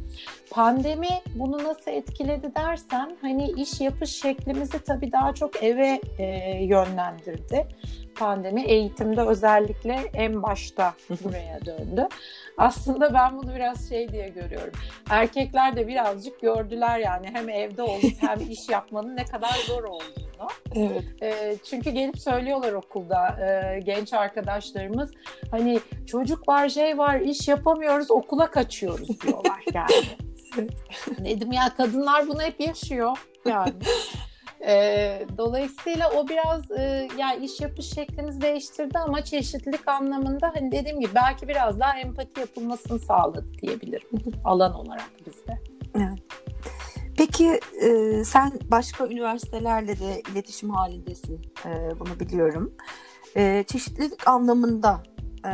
Pandemi 0.51 1.09
bunu 1.35 1.65
nasıl 1.65 1.91
etkiledi 1.91 2.55
dersen 2.57 3.17
hani 3.21 3.51
iş 3.51 3.81
yapış 3.81 4.11
şeklimizi 4.11 4.79
tabii 4.79 5.13
daha 5.13 5.35
çok 5.35 5.63
eve 5.63 6.01
e, 6.19 6.25
yönlendirdi 6.65 7.67
pandemi 8.19 8.63
eğitimde 8.63 9.21
özellikle 9.21 10.01
en 10.15 10.43
başta 10.43 10.95
buraya 11.25 11.67
döndü. 11.67 12.09
Aslında 12.59 13.15
ben 13.15 13.39
bunu 13.39 13.55
biraz 13.55 13.89
şey 13.89 14.09
diye 14.09 14.29
görüyorum. 14.29 14.73
Erkekler 15.11 15.77
de 15.77 15.89
birazcık 15.89 16.41
gördüler 16.41 16.99
yani 16.99 17.27
hem 17.33 17.49
evde 17.49 17.83
olup 17.83 18.23
hem 18.23 18.41
iş 18.51 18.69
yapmanın 18.69 19.17
ne 19.17 19.25
kadar 19.25 19.55
zor 19.67 19.85
olduğunu. 19.85 20.28
Evet. 20.75 21.05
E, 21.23 21.57
çünkü 21.65 21.91
gelip 21.91 22.19
söylüyorlar 22.19 22.73
okulda 22.73 23.29
e, 23.41 23.81
genç 23.81 24.13
arkadaşlarımız 24.13 25.11
hani 25.51 25.81
çocuk 26.07 26.49
var 26.49 26.69
şey 26.69 26.99
var 26.99 27.21
iş 27.21 27.49
yapamıyoruz 27.49 28.11
okula 28.11 28.51
kaçıyoruz 28.51 29.21
diyorlar 29.21 29.65
yani. 29.75 30.07
Dedim 31.19 31.53
ya 31.53 31.75
kadınlar 31.77 32.29
bunu 32.29 32.43
hep 32.43 32.61
yaşıyor 32.61 33.19
yani. 33.47 33.73
E, 34.67 35.27
dolayısıyla 35.39 36.11
o 36.11 36.29
biraz 36.29 36.71
e, 36.71 37.09
yani 37.19 37.45
iş 37.45 37.61
yapış 37.61 37.95
şeklimizi 37.95 38.41
değiştirdi 38.41 38.99
ama 38.99 39.25
çeşitlilik 39.25 39.89
anlamında 39.89 40.53
hani 40.55 40.73
dediğim 40.73 41.01
gibi 41.01 41.15
belki 41.15 41.49
biraz 41.49 41.81
daha 41.81 41.99
empati 41.99 42.41
yapılmasını 42.41 42.99
sağladı 42.99 43.55
diyebilirim 43.63 44.09
alan 44.45 44.75
olarak 44.75 45.11
bizde. 45.27 45.59
Peki 47.39 47.61
e, 47.81 48.25
sen 48.25 48.53
başka 48.71 49.07
üniversitelerle 49.07 49.99
de 49.99 50.23
iletişim 50.33 50.71
halindesin. 50.71 51.53
E, 51.67 52.01
bunu 52.01 52.21
biliyorum. 52.21 52.75
E, 53.37 53.65
çeşitlilik 53.67 54.29
anlamında 54.29 55.03
e, 55.45 55.53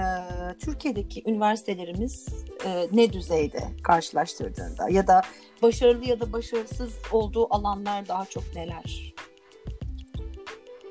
Türkiye'deki 0.59 1.23
üniversitelerimiz 1.27 2.27
e, 2.67 2.89
ne 2.93 3.13
düzeyde 3.13 3.61
karşılaştırdığında 3.83 4.89
ya 4.89 5.07
da 5.07 5.23
başarılı 5.63 6.05
ya 6.05 6.21
da 6.21 6.33
başarısız 6.33 6.93
olduğu 7.13 7.55
alanlar 7.55 8.09
daha 8.09 8.25
çok 8.25 8.45
neler? 8.55 9.15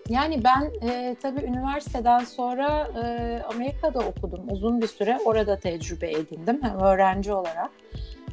Yani 0.09 0.43
ben 0.43 0.89
e, 0.89 1.15
tabii 1.21 1.41
üniversiteden 1.41 2.19
sonra 2.19 2.91
e, 3.03 3.41
Amerika'da 3.53 3.99
okudum 3.99 4.41
uzun 4.49 4.81
bir 4.81 4.87
süre. 4.87 5.17
Orada 5.25 5.59
tecrübe 5.59 6.11
edindim 6.11 6.59
hem 6.63 6.79
öğrenci 6.79 7.33
olarak. 7.33 7.71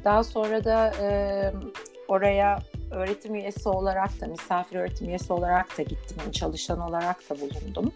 Daha 0.05 0.25
sonra 0.25 0.64
da 0.64 0.93
e, 1.00 1.52
oraya 2.11 2.59
öğretim 2.90 3.35
üyesi 3.35 3.69
olarak 3.69 4.21
da, 4.21 4.26
misafir 4.26 4.76
öğretim 4.76 5.09
üyesi 5.09 5.33
olarak 5.33 5.79
da 5.79 5.83
gittim. 5.83 6.17
Yani 6.21 6.33
çalışan 6.33 6.81
olarak 6.81 7.31
da 7.31 7.35
bulundum. 7.40 7.93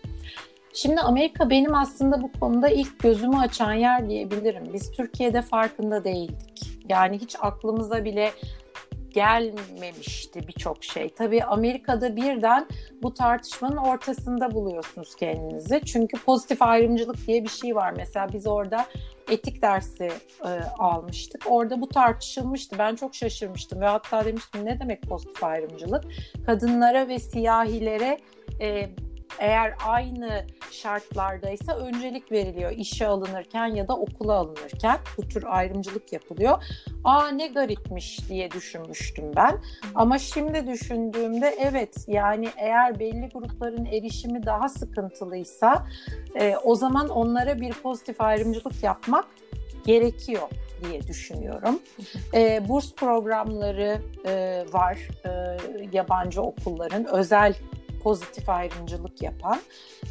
Şimdi 0.75 1.01
Amerika 1.01 1.51
benim 1.51 1.75
aslında 1.75 2.23
bu 2.23 2.33
konuda 2.41 2.69
ilk 2.69 2.99
gözümü 2.99 3.37
açan 3.37 3.73
yer 3.73 4.09
diyebilirim. 4.09 4.65
Biz 4.73 4.91
Türkiye'de 4.91 5.43
farkında 5.43 6.05
değildik. 6.05 6.79
Yani 6.89 7.19
hiç 7.19 7.37
aklımıza 7.41 8.05
bile 8.05 8.31
gelmemişti 9.15 10.49
birçok 10.49 10.85
şey. 10.85 11.09
Tabii 11.09 11.45
Amerika'da 11.45 12.17
birden 12.17 12.67
bu 13.03 13.15
tartışmanın 13.15 13.77
ortasında 13.77 14.51
buluyorsunuz 14.51 15.15
kendinizi. 15.15 15.81
Çünkü 15.85 16.25
pozitif 16.25 16.63
ayrımcılık 16.63 17.27
diye 17.27 17.43
bir 17.43 17.49
şey 17.49 17.75
var. 17.77 17.95
Mesela 17.97 18.29
biz 18.33 18.47
orada 18.47 18.87
etik 19.31 19.63
dersi 19.63 20.11
e, 20.45 20.49
almıştık. 20.79 21.43
Orada 21.47 21.81
bu 21.81 21.89
tartışılmıştı. 21.89 22.77
Ben 22.79 22.95
çok 22.95 23.15
şaşırmıştım 23.15 23.81
ve 23.81 23.87
hatta 23.87 24.25
demiştim 24.25 24.65
ne 24.65 24.81
demek 24.81 25.03
pozitif 25.03 25.45
ayrımcılık? 25.45 26.05
Kadınlara 26.47 27.09
ve 27.09 27.19
siyahilere 27.19 28.19
e, 28.61 28.89
eğer 29.39 29.75
aynı 29.87 30.47
şartlardaysa 30.71 31.77
öncelik 31.77 32.33
veriliyor 32.33 32.71
işe 32.71 33.07
alınırken 33.07 33.67
ya 33.67 33.89
da 33.89 33.97
okula 33.97 34.35
alınırken 34.35 34.99
bu 35.17 35.29
tür 35.29 35.45
ayrımcılık 35.47 36.13
yapılıyor. 36.13 36.65
Aa 37.05 37.29
ne 37.29 37.47
garipmiş 37.47 38.29
diye 38.29 38.51
düşünmüştüm 38.51 39.25
ben. 39.37 39.59
Ama 39.95 40.19
şimdi 40.19 40.67
düşündüğümde 40.67 41.57
evet 41.59 42.05
yani 42.07 42.49
eğer 42.57 42.99
belli 42.99 43.29
grupların 43.29 43.85
erişimi 43.85 44.47
daha 44.47 44.69
sıkıntılıysa 44.69 45.87
e, 46.41 46.57
o 46.65 46.75
zaman 46.75 47.09
onlara 47.09 47.61
bir 47.61 47.73
pozitif 47.73 48.21
ayrımcılık 48.21 48.83
yapmak 48.83 49.27
gerekiyor 49.87 50.49
diye 50.85 51.03
düşünüyorum. 51.03 51.79
E, 52.35 52.69
burs 52.69 52.95
programları 52.95 54.01
e, 54.27 54.65
var 54.73 54.99
e, 55.27 55.57
yabancı 55.93 56.43
okulların 56.43 57.05
özel 57.05 57.55
pozitif 58.05 58.49
ayrımcılık 58.49 59.23
yapan. 59.23 59.59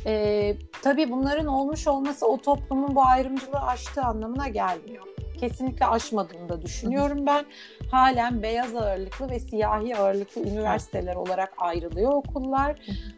E, 0.05 0.55
tabii 0.81 1.11
bunların 1.11 1.45
olmuş 1.45 1.87
olması 1.87 2.27
o 2.27 2.37
toplumun 2.37 2.95
bu 2.95 3.05
ayrımcılığı 3.05 3.61
aştığı 3.61 4.01
anlamına 4.01 4.47
gelmiyor. 4.47 5.03
Kesinlikle 5.39 5.85
aşmadığını 5.85 6.49
da 6.49 6.61
düşünüyorum 6.61 7.25
ben. 7.25 7.45
Halen 7.91 8.43
beyaz 8.43 8.75
ağırlıklı 8.75 9.29
ve 9.29 9.39
siyahi 9.39 9.97
ağırlıklı 9.97 10.41
üniversiteler 10.41 11.15
olarak 11.15 11.53
ayrılıyor 11.57 12.11
okullar. 12.11 12.75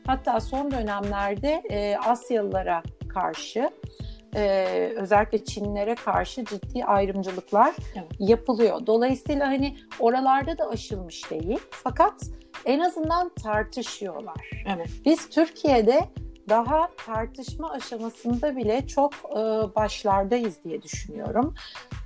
Hatta 0.08 0.40
son 0.40 0.72
dönemlerde 0.72 1.64
e, 1.70 1.98
Asyalılara 1.98 2.84
karşı 3.14 3.70
ee, 4.36 4.94
özellikle 4.96 5.46
Çinlere 5.46 5.96
karşı 5.96 6.46
ciddi 6.46 6.86
ayrımcılıklar 6.86 7.76
evet. 7.96 8.08
yapılıyor. 8.20 8.86
Dolayısıyla 8.88 9.48
hani 9.48 9.78
oralarda 10.00 10.58
da 10.58 10.70
aşılmış 10.70 11.32
değil. 11.32 11.60
Fakat 11.72 12.14
en 12.66 12.80
azından 12.80 13.30
tartışıyorlar. 13.30 14.50
Evet. 14.76 14.90
Biz 15.06 15.30
Türkiye'de 15.30 16.00
daha 16.50 16.90
tartışma 17.06 17.72
aşamasında 17.72 18.56
bile 18.56 18.88
çok 18.88 19.14
e, 19.14 19.36
başlardayız 19.76 20.64
diye 20.64 20.82
düşünüyorum. 20.82 21.56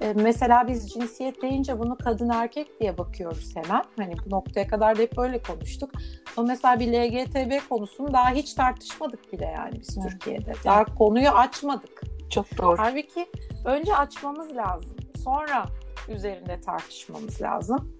E, 0.01 0.13
mesela 0.13 0.67
biz 0.67 0.89
cinsiyet 0.89 1.41
deyince 1.41 1.79
bunu 1.79 1.97
kadın 1.97 2.29
erkek 2.29 2.79
diye 2.79 2.97
bakıyoruz 2.97 3.55
hemen. 3.55 3.83
Hani 3.97 4.13
bu 4.25 4.29
noktaya 4.29 4.67
kadar 4.67 4.97
da 4.97 5.01
hep 5.01 5.17
böyle 5.17 5.41
konuştuk. 5.41 5.89
Ama 6.37 6.47
mesela 6.47 6.79
bir 6.79 6.87
LGTB 6.87 7.69
konusunu 7.69 8.13
daha 8.13 8.29
hiç 8.29 8.53
tartışmadık 8.53 9.33
bile 9.33 9.45
yani 9.45 9.79
biz 9.79 9.97
evet. 9.97 10.11
Türkiye'de. 10.11 10.53
Daha 10.65 10.81
evet. 10.81 10.95
konuyu 10.97 11.29
açmadık. 11.29 12.01
Çok 12.29 12.57
doğru. 12.57 12.77
Halbuki 12.77 13.25
önce 13.65 13.95
açmamız 13.95 14.55
lazım. 14.55 14.95
Sonra 15.23 15.65
üzerinde 16.09 16.61
tartışmamız 16.61 17.41
lazım. 17.41 17.93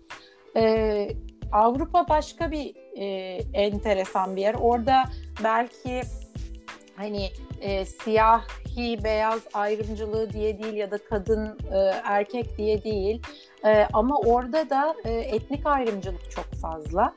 Ee, 0.55 1.09
Avrupa 1.51 2.09
başka 2.09 2.51
bir 2.51 2.75
e, 2.95 3.05
enteresan 3.53 4.35
bir 4.35 4.41
yer. 4.41 4.55
Orada 4.59 5.03
belki 5.43 6.01
hani 6.95 7.29
e, 7.61 7.85
siyahi 7.85 9.03
beyaz 9.03 9.41
ayrımcılığı 9.53 10.33
diye 10.33 10.63
değil 10.63 10.73
ya 10.73 10.91
da 10.91 10.97
kadın 10.97 11.45
e, 11.71 11.77
erkek 12.03 12.57
diye 12.57 12.83
değil 12.83 13.21
e, 13.65 13.87
ama 13.93 14.17
orada 14.17 14.69
da 14.69 14.95
e, 15.05 15.11
etnik 15.11 15.65
ayrımcılık 15.65 16.31
çok 16.31 16.45
fazla. 16.45 17.13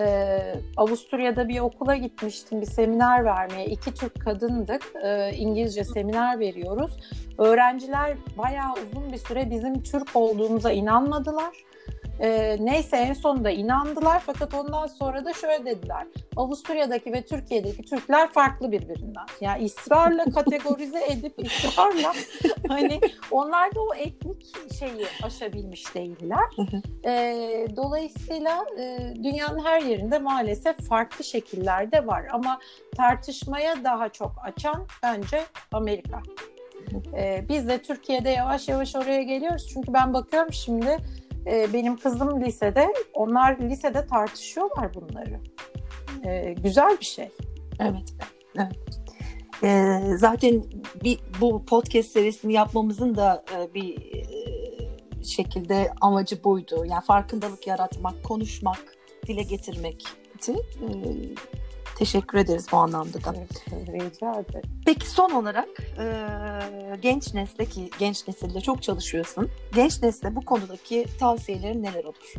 E, 0.00 0.38
Avusturya'da 0.76 1.48
bir 1.48 1.60
okula 1.60 1.96
gitmiştim 1.96 2.60
bir 2.60 2.66
seminer 2.66 3.24
vermeye. 3.24 3.66
İki 3.66 3.94
Türk 3.94 4.20
kadındık. 4.24 4.92
E, 5.02 5.32
İngilizce 5.32 5.84
seminer 5.84 6.38
veriyoruz. 6.38 6.96
Öğrenciler 7.38 8.16
bayağı 8.38 8.72
uzun 8.72 9.12
bir 9.12 9.18
süre 9.18 9.50
bizim 9.50 9.82
Türk 9.82 10.16
olduğumuza 10.16 10.72
inanmadılar. 10.72 11.52
E, 12.20 12.56
neyse 12.60 12.96
en 12.96 13.12
sonunda 13.12 13.50
inandılar 13.50 14.22
fakat 14.26 14.54
ondan 14.54 14.86
sonra 14.86 15.24
da 15.24 15.32
şöyle 15.32 15.64
dediler. 15.66 16.06
Avusturya'daki 16.36 17.12
ve 17.12 17.22
Türkiye'deki 17.22 17.82
Türkler 17.82 18.32
farklı 18.32 18.72
birbirinden. 18.72 19.26
Yani 19.40 19.64
ısrarla 19.64 20.24
kategorize 20.34 21.04
edip 21.08 21.38
ısrarla 21.38 22.12
hani 22.68 23.00
onlar 23.30 23.74
da 23.74 23.80
o 23.80 23.94
etnik 23.94 24.46
şeyi 24.78 25.06
aşabilmiş 25.22 25.94
değiller. 25.94 26.44
e, 27.04 27.66
dolayısıyla 27.76 28.66
e, 28.78 29.14
dünyanın 29.22 29.64
her 29.64 29.80
yerinde 29.80 30.18
maalesef 30.18 30.88
farklı 30.88 31.24
şekillerde 31.24 32.06
var 32.06 32.26
ama 32.32 32.58
tartışmaya 32.96 33.84
daha 33.84 34.08
çok 34.08 34.32
açan 34.44 34.86
bence 35.02 35.40
Amerika. 35.72 36.22
Ee, 37.16 37.44
biz 37.48 37.68
de 37.68 37.82
Türkiye'de 37.82 38.30
yavaş 38.30 38.68
yavaş 38.68 38.96
oraya 38.96 39.22
geliyoruz. 39.22 39.68
Çünkü 39.72 39.92
ben 39.92 40.14
bakıyorum 40.14 40.52
şimdi 40.52 40.96
e, 41.46 41.72
benim 41.72 41.96
kızım 41.96 42.44
lisede, 42.44 42.92
onlar 43.14 43.58
lisede 43.60 44.06
tartışıyorlar 44.06 44.94
bunları. 44.94 45.40
E, 46.24 46.52
güzel 46.52 46.96
bir 47.00 47.04
şey. 47.04 47.28
Evet. 47.80 48.14
evet. 48.56 48.76
E, 49.62 50.00
zaten 50.16 50.62
bir 51.04 51.18
bu 51.40 51.64
podcast 51.64 52.08
serisini 52.08 52.52
yapmamızın 52.52 53.14
da 53.14 53.44
e, 53.56 53.74
bir 53.74 53.96
e, 53.96 54.24
şekilde 55.24 55.92
amacı 56.00 56.44
buydu. 56.44 56.84
Yani 56.86 57.04
farkındalık 57.04 57.66
yaratmak, 57.66 58.24
konuşmak, 58.24 58.84
dile 59.26 59.42
getirmek. 59.42 60.04
E, 60.48 60.54
Teşekkür 61.98 62.38
ederiz 62.38 62.66
bu 62.72 62.76
anlamda 62.76 63.24
da. 63.24 63.34
rica 63.70 64.32
ederim. 64.32 64.70
Peki 64.86 65.10
son 65.10 65.30
olarak 65.30 65.68
e, 65.98 66.06
genç 67.00 67.34
nesle 67.34 67.64
ki 67.64 67.90
genç 67.98 68.28
nesilde 68.28 68.60
çok 68.60 68.82
çalışıyorsun. 68.82 69.50
Genç 69.74 70.02
nesle 70.02 70.36
bu 70.36 70.40
konudaki 70.40 71.06
tavsiyelerin 71.20 71.82
neler 71.82 72.04
olur? 72.04 72.34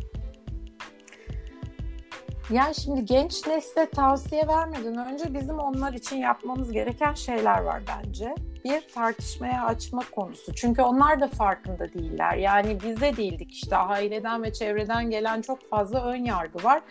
Yani 2.50 2.74
şimdi 2.74 3.04
genç 3.04 3.46
nesle 3.46 3.90
tavsiye 3.90 4.48
vermeden 4.48 5.12
önce 5.12 5.34
bizim 5.34 5.58
onlar 5.58 5.92
için 5.92 6.16
yapmamız 6.16 6.72
gereken 6.72 7.14
şeyler 7.14 7.60
var 7.60 7.82
bence. 7.88 8.34
Bir 8.64 8.88
tartışmaya 8.94 9.64
açma 9.64 10.02
konusu. 10.10 10.54
Çünkü 10.54 10.82
onlar 10.82 11.20
da 11.20 11.28
farkında 11.28 11.92
değiller. 11.92 12.36
Yani 12.36 12.78
biz 12.84 13.00
de 13.00 13.16
değildik 13.16 13.52
işte 13.52 13.76
aileden 13.76 14.42
ve 14.42 14.52
çevreden 14.52 15.10
gelen 15.10 15.42
çok 15.42 15.70
fazla 15.70 16.04
ön 16.04 16.24
yargı 16.24 16.64
var. 16.64 16.82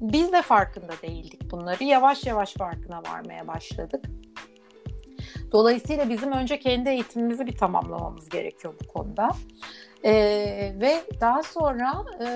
Biz 0.00 0.32
de 0.32 0.42
farkında 0.42 0.92
değildik 1.02 1.50
bunları. 1.50 1.84
Yavaş 1.84 2.26
yavaş 2.26 2.54
farkına 2.54 3.02
varmaya 3.02 3.48
başladık. 3.48 4.04
Dolayısıyla 5.52 6.08
bizim 6.08 6.32
önce 6.32 6.58
kendi 6.58 6.88
eğitimimizi 6.88 7.46
bir 7.46 7.56
tamamlamamız 7.56 8.28
gerekiyor 8.28 8.74
bu 8.84 8.88
konuda. 8.88 9.28
Ee, 10.04 10.74
ve 10.80 11.00
daha 11.20 11.42
sonra 11.42 12.04
e, 12.20 12.26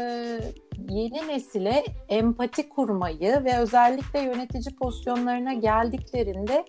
yeni 0.88 1.29
nesile 1.29 1.85
empati 2.09 2.68
kurmayı 2.68 3.44
ve 3.44 3.59
özellikle 3.59 4.20
yönetici 4.20 4.77
pozisyonlarına 4.77 5.53
geldiklerinde 5.53 6.64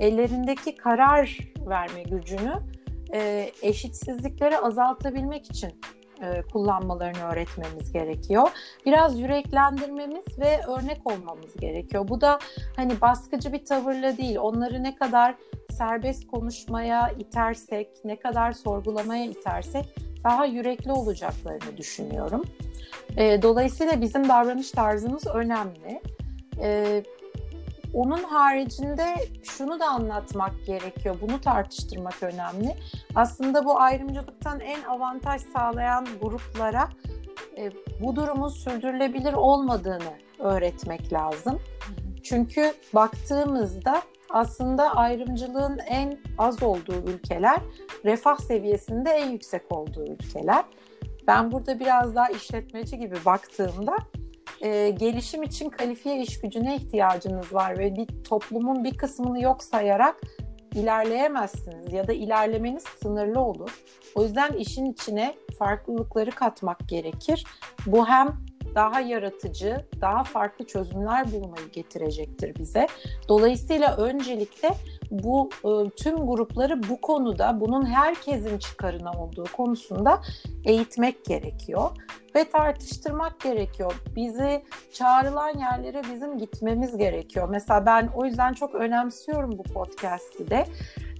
ellerindeki 0.00 0.76
karar 0.76 1.38
verme 1.66 2.02
gücünü 2.02 2.54
e, 3.14 3.50
eşitsizlikleri 3.62 4.58
azaltabilmek 4.58 5.50
için 5.50 5.80
e, 6.22 6.42
kullanmalarını 6.52 7.32
öğretmemiz 7.32 7.92
gerekiyor. 7.92 8.48
Biraz 8.86 9.20
yüreklendirmemiz 9.20 10.38
ve 10.38 10.60
örnek 10.66 11.00
olmamız 11.04 11.56
gerekiyor. 11.60 12.08
Bu 12.08 12.20
da 12.20 12.38
hani 12.76 13.00
baskıcı 13.00 13.52
bir 13.52 13.64
tavırla 13.64 14.16
değil, 14.16 14.36
onları 14.38 14.82
ne 14.82 14.94
kadar 14.94 15.34
serbest 15.70 16.26
konuşmaya 16.26 17.10
itersek, 17.18 17.88
ne 18.04 18.16
kadar 18.16 18.52
sorgulamaya 18.52 19.24
itersek 19.24 19.84
daha 20.24 20.46
yürekli 20.46 20.92
olacaklarını 20.92 21.76
düşünüyorum. 21.76 22.42
E, 23.16 23.42
dolayısıyla 23.42 24.00
bizim 24.00 24.28
davranış 24.28 24.70
tarzımız 24.70 25.26
önemli. 25.26 26.00
E, 26.60 27.02
onun 27.94 28.22
haricinde 28.22 29.14
şunu 29.42 29.80
da 29.80 29.86
anlatmak 29.86 30.66
gerekiyor, 30.66 31.16
bunu 31.20 31.40
tartıştırmak 31.40 32.22
önemli. 32.22 32.76
Aslında 33.14 33.64
bu 33.64 33.80
ayrımcılıktan 33.80 34.60
en 34.60 34.82
avantaj 34.82 35.42
sağlayan 35.52 36.06
gruplara 36.22 36.88
e, 37.58 37.70
bu 38.00 38.16
durumun 38.16 38.48
sürdürülebilir 38.48 39.32
olmadığını 39.32 40.12
öğretmek 40.38 41.12
lazım. 41.12 41.60
Çünkü 42.22 42.72
baktığımızda 42.94 44.02
aslında 44.30 44.96
ayrımcılığın 44.96 45.78
en 45.78 46.18
az 46.38 46.62
olduğu 46.62 47.10
ülkeler, 47.10 47.58
refah 48.04 48.36
seviyesinde 48.36 49.10
en 49.10 49.30
yüksek 49.30 49.62
olduğu 49.72 50.04
ülkeler. 50.04 50.64
Ben 51.26 51.52
burada 51.52 51.80
biraz 51.80 52.14
daha 52.14 52.28
işletmeci 52.28 52.98
gibi 52.98 53.16
baktığımda 53.24 53.96
e, 54.62 54.90
gelişim 54.90 55.42
için 55.42 55.70
kalifiye 55.70 56.22
iş 56.22 56.40
gücüne 56.40 56.76
ihtiyacınız 56.76 57.54
var 57.54 57.78
ve 57.78 57.96
bir 57.96 58.06
toplumun 58.24 58.84
bir 58.84 58.96
kısmını 58.96 59.42
yok 59.42 59.62
sayarak 59.62 60.20
ilerleyemezsiniz 60.74 61.92
ya 61.92 62.08
da 62.08 62.12
ilerlemeniz 62.12 62.84
sınırlı 63.02 63.40
olur. 63.40 63.82
O 64.14 64.22
yüzden 64.22 64.52
işin 64.52 64.84
içine 64.84 65.34
farklılıkları 65.58 66.30
katmak 66.30 66.88
gerekir. 66.88 67.44
Bu 67.86 68.06
hem 68.06 68.28
daha 68.74 69.00
yaratıcı, 69.00 69.86
daha 70.00 70.24
farklı 70.24 70.66
çözümler 70.66 71.32
bulmayı 71.32 71.68
getirecektir 71.72 72.54
bize. 72.54 72.86
Dolayısıyla 73.28 73.96
öncelikle 73.96 74.70
bu 75.12 75.50
e, 75.64 75.90
tüm 75.90 76.26
grupları 76.26 76.88
bu 76.88 77.00
konuda, 77.00 77.60
bunun 77.60 77.86
herkesin 77.86 78.58
çıkarına 78.58 79.12
olduğu 79.12 79.44
konusunda 79.56 80.22
eğitmek 80.64 81.24
gerekiyor 81.24 81.90
ve 82.34 82.44
tartıştırmak 82.50 83.40
gerekiyor. 83.40 83.94
Bizi 84.16 84.62
çağrılan 84.92 85.58
yerlere 85.58 86.02
bizim 86.14 86.38
gitmemiz 86.38 86.96
gerekiyor. 86.96 87.48
Mesela 87.48 87.86
ben 87.86 88.08
o 88.16 88.24
yüzden 88.24 88.52
çok 88.52 88.74
önemsiyorum 88.74 89.58
bu 89.58 89.62
podcast'i 89.62 90.50
de. 90.50 90.66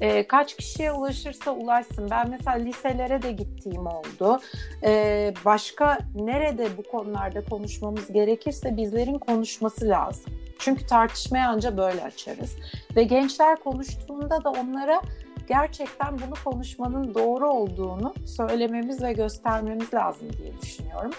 E, 0.01 0.27
kaç 0.27 0.57
kişiye 0.57 0.93
ulaşırsa 0.93 1.51
ulaşsın. 1.51 2.11
Ben 2.11 2.31
mesela 2.31 2.57
liselere 2.57 3.23
de 3.23 3.33
gittiğim 3.33 3.87
oldu. 3.87 4.41
E, 4.85 5.35
başka 5.45 5.99
nerede 6.15 6.69
bu 6.77 6.83
konularda 6.83 7.45
konuşmamız 7.45 8.13
gerekirse 8.13 8.77
bizlerin 8.77 9.19
konuşması 9.19 9.89
lazım. 9.89 10.33
Çünkü 10.63 10.87
tartışmaya 10.87 11.49
anca 11.49 11.77
böyle 11.77 12.03
açarız. 12.03 12.57
Ve 12.97 13.03
gençler 13.03 13.57
konuştuğunda 13.57 14.45
da 14.45 14.51
onlara 14.51 15.03
gerçekten 15.49 16.19
bunu 16.19 16.35
konuşmanın 16.45 17.15
doğru 17.15 17.51
olduğunu 17.51 18.15
söylememiz 18.27 19.03
ve 19.03 19.13
göstermemiz 19.13 19.95
lazım 19.95 20.29
diye 20.33 20.61
düşünüyorum. 20.63 21.11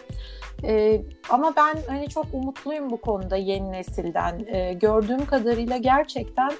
Ee, 0.63 1.01
ama 1.29 1.53
ben 1.55 1.77
hani 1.87 2.09
çok 2.09 2.25
umutluyum 2.33 2.89
bu 2.89 3.01
konuda 3.01 3.35
yeni 3.35 3.71
nesilden. 3.71 4.45
Ee, 4.47 4.73
gördüğüm 4.73 5.25
kadarıyla 5.25 5.77
gerçekten 5.77 6.51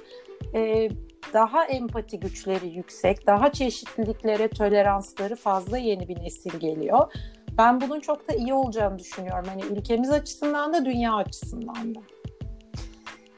e, 0.54 0.88
daha 1.32 1.64
empati 1.64 2.20
güçleri 2.20 2.68
yüksek, 2.68 3.26
daha 3.26 3.52
çeşitliliklere 3.52 4.48
toleransları 4.48 5.36
fazla 5.36 5.78
yeni 5.78 6.08
bir 6.08 6.20
nesil 6.20 6.58
geliyor. 6.58 7.12
Ben 7.58 7.80
bunun 7.80 8.00
çok 8.00 8.28
da 8.28 8.32
iyi 8.34 8.54
olacağını 8.54 8.98
düşünüyorum. 8.98 9.44
Hani 9.48 9.62
ülkemiz 9.78 10.10
açısından 10.10 10.72
da 10.72 10.84
dünya 10.84 11.14
açısından 11.14 11.94
da. 11.94 12.00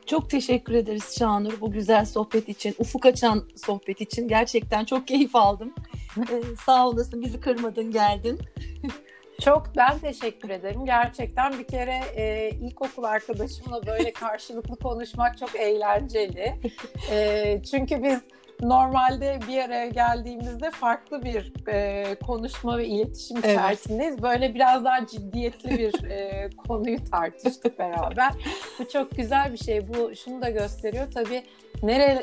Çok 0.06 0.30
teşekkür 0.30 0.74
ederiz 0.74 1.16
Şanur 1.18 1.60
bu 1.60 1.72
güzel 1.72 2.04
sohbet 2.04 2.48
için, 2.48 2.74
ufuk 2.78 3.06
açan 3.06 3.44
sohbet 3.56 4.00
için. 4.00 4.28
Gerçekten 4.28 4.84
çok 4.84 5.06
keyif 5.06 5.36
aldım. 5.36 5.74
ee, 6.18 6.42
sağ 6.66 6.88
olasın 6.88 7.22
bizi 7.22 7.40
kırmadın 7.40 7.92
geldin. 7.92 8.40
Çok 9.40 9.66
ben 9.76 9.98
teşekkür 9.98 10.50
ederim. 10.50 10.84
Gerçekten 10.84 11.58
bir 11.58 11.64
kere 11.64 12.00
e, 12.16 12.50
ilkokul 12.50 13.04
arkadaşımla 13.04 13.86
böyle 13.86 14.12
karşılıklı 14.12 14.76
konuşmak 14.76 15.38
çok 15.38 15.56
eğlenceli. 15.56 16.54
E, 17.10 17.62
çünkü 17.70 18.02
biz 18.02 18.20
normalde 18.62 19.38
bir 19.48 19.58
araya 19.58 19.88
geldiğimizde 19.88 20.70
farklı 20.70 21.22
bir 21.22 21.52
e, 21.68 22.14
konuşma 22.26 22.78
ve 22.78 22.86
iletişim 22.86 23.36
evet. 23.44 23.58
içerisindeyiz. 23.58 24.22
Böyle 24.22 24.54
biraz 24.54 24.84
daha 24.84 25.06
ciddiyetli 25.06 25.78
bir 25.78 26.04
e, 26.10 26.50
konuyu 26.68 27.04
tartıştık 27.10 27.78
beraber. 27.78 28.32
Bu 28.78 28.88
çok 28.88 29.10
güzel 29.10 29.52
bir 29.52 29.58
şey. 29.58 29.88
Bu 29.88 30.16
şunu 30.16 30.42
da 30.42 30.50
gösteriyor. 30.50 31.06
Tabii 31.14 31.42
nere, 31.82 32.22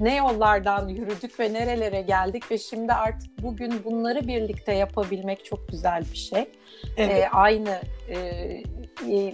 ne 0.00 0.16
yollardan 0.16 0.88
yürüdük 0.88 1.40
ve 1.40 1.52
nerelere 1.52 2.02
geldik 2.02 2.50
ve 2.50 2.58
şimdi 2.58 2.92
artık 2.92 3.42
bugün 3.42 3.84
bunları 3.84 4.28
birlikte 4.28 4.74
yapabilmek 4.74 5.44
çok 5.44 5.68
güzel 5.68 6.02
bir 6.12 6.16
şey. 6.16 6.48
Evet. 6.96 7.24
E, 7.24 7.28
aynı 7.28 7.80
e, 8.08 8.62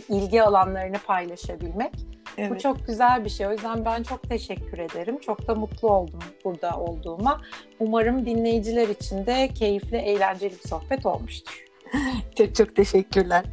ilgi 0.09 0.43
alanlarını 0.43 0.99
paylaşabilmek. 1.07 1.93
Evet. 2.39 2.51
Bu 2.51 2.59
çok 2.59 2.87
güzel 2.87 3.25
bir 3.25 3.31
şey. 3.31 3.47
O 3.47 3.53
yüzden 3.53 3.85
ben 3.85 4.03
çok 4.03 4.23
teşekkür 4.23 4.79
ederim. 4.79 5.19
Çok 5.19 5.49
da 5.49 5.55
mutlu 5.55 5.91
oldum 5.91 6.21
burada 6.45 6.77
olduğuma. 6.77 7.41
Umarım 7.81 8.27
dinleyiciler 8.27 8.89
için 8.89 9.27
de 9.27 9.49
keyifli, 9.49 9.97
eğlenceli 9.97 10.53
bir 10.53 10.69
sohbet 10.69 11.07
olmuştur. 11.07 11.65
çok 12.39 12.55
çok 12.55 12.77
teşekkürler. 12.77 13.45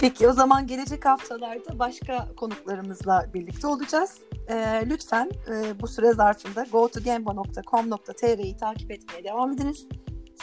Peki 0.00 0.28
o 0.28 0.32
zaman 0.32 0.66
gelecek 0.66 1.04
haftalarda 1.04 1.78
başka 1.78 2.28
konuklarımızla 2.36 3.26
birlikte 3.34 3.66
olacağız. 3.66 4.20
Ee, 4.48 4.82
lütfen 4.86 5.30
e, 5.48 5.80
bu 5.80 5.88
süre 5.88 6.12
zarfında 6.12 6.66
gotogemba.com.tr'yi 6.72 8.56
takip 8.56 8.90
etmeye 8.90 9.24
devam 9.24 9.52
ediniz. 9.52 9.86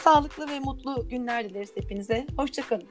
Sağlıklı 0.02 0.48
ve 0.48 0.60
mutlu 0.60 1.08
günler 1.08 1.48
dileriz 1.48 1.70
hepinize. 1.76 2.26
Hoşçakalın. 2.36 2.88